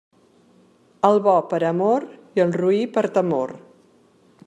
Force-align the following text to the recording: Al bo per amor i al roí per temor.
Al 1.09 1.19
bo 1.27 1.35
per 1.51 1.61
amor 1.73 2.07
i 2.39 2.43
al 2.47 2.57
roí 2.63 2.83
per 2.97 3.05
temor. 3.19 3.59